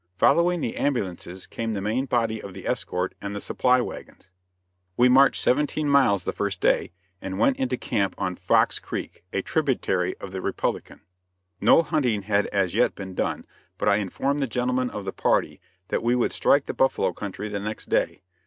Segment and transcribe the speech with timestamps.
[0.17, 4.31] Following the ambulances came the main body of the escort and the supply wagons.
[4.97, 9.43] We marched seventeen miles the first day, and went into camp on Fox Creek, a
[9.43, 11.01] tributary of the Republican.
[11.61, 13.45] No hunting had as yet been done;
[13.77, 17.47] but I informed the gentlemen of the party that we would strike the buffalo country
[17.47, 18.23] the next day.